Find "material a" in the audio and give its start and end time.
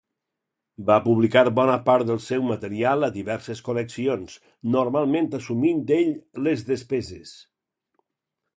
2.47-3.09